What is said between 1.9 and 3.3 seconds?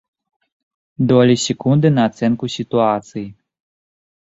на ацэнку сітуацыі.